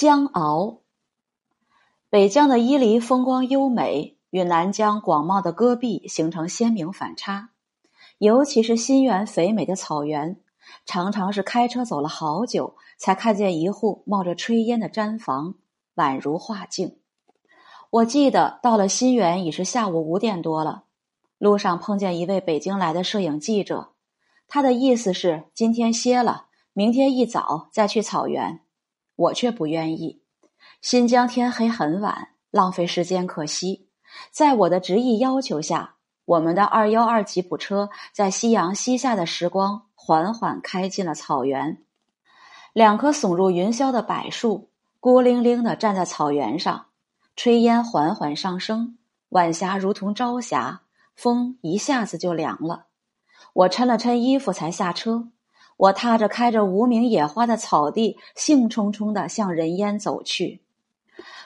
[0.00, 0.78] 江敖，
[2.08, 7.50] 北疆的伊犁风光优美，与南疆广袤的戈壁形成鲜明反差。
[8.18, 10.38] 尤其是新源肥美的草原，
[10.86, 15.56] 常常是开车走了好久，才看见一户冒着炊烟的毡房，
[15.96, 16.98] 宛如画境。
[17.90, 20.84] 我记得到了新源已是下午五点多了，
[21.38, 23.88] 路上碰见一位北京来的摄影记者，
[24.46, 28.60] 他的意思是今天歇了，明天一早再去草原。
[29.18, 30.22] 我却不愿意。
[30.80, 33.88] 新疆天黑很晚，浪费时间可惜。
[34.30, 41.82] 在我的执意要求下，我们的二幺二吉普车在夕阳西下的时光，缓缓开进了草原。
[42.72, 46.86] 两棵耸入云霄的柏树，孤零零的站在草原上，
[47.36, 48.98] 炊烟缓缓上升，
[49.30, 50.82] 晚霞如同朝霞，
[51.16, 52.86] 风一下子就凉了。
[53.52, 55.28] 我抻了抻衣服，才下车。
[55.78, 60.60] 我踏着开着无名野花的草地，兴冲冲的向人烟走去。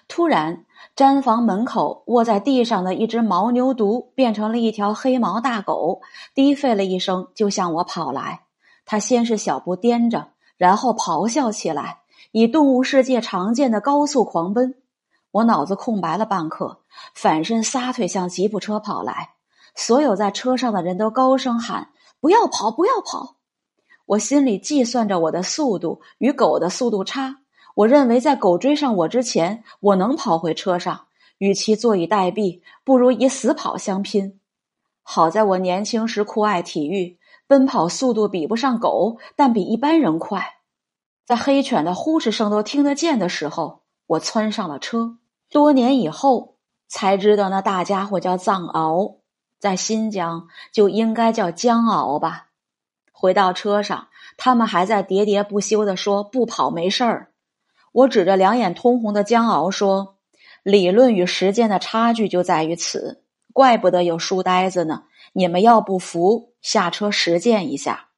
[0.08, 0.64] 突然，
[0.96, 6.00] 毡房门口卧在地上的一只牦牛犊变成了一条黑毛大狗，
[6.34, 8.40] 低吠了一声，就向我跑来。
[8.84, 12.00] 它先是小步颠着，然后咆哮起来，
[12.32, 14.74] 以动物世界常见的高速狂奔。
[15.30, 16.80] 我脑子空白了半刻，
[17.14, 19.30] 反身撒腿向吉普车跑来。
[19.74, 21.88] 所有在车上的人都高声喊
[22.20, 23.36] ：“不要跑，不要跑！”
[24.06, 27.38] 我心里计算着我的速度与狗的速度差，
[27.74, 31.06] 我认为在狗追上我之前，我能跑回车上。
[31.38, 34.38] 与其坐以待毙，不如以死跑相拼。
[35.02, 40.58] 好在我年轻时酷爱体育，奔跑速度比不上狗，但比一般人快。
[41.26, 45.18] 在黑犬的呼哧声都听得见的时候，我窜上了车。
[45.50, 46.54] 多年以后
[46.86, 49.16] 才知道，那大家伙叫藏獒，
[49.58, 52.50] 在新疆就应该叫江獒吧。
[53.22, 57.28] 回到车上，他们还在喋喋不休地说：“不跑没事儿。”
[57.94, 60.16] 我指着两眼通红的江敖说
[60.64, 65.04] ：“理论与实践的差距就在于此，怪不得有书呆子呢。
[65.34, 68.08] 你们要不服，下车实践一下。”